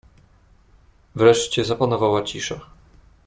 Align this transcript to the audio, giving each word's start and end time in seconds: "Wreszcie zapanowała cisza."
"Wreszcie 1.15 1.63
zapanowała 1.65 2.21
cisza." 2.21 2.59